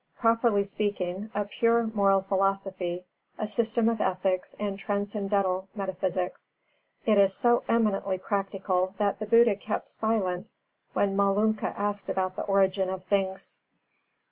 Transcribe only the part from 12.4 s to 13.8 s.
origin of things.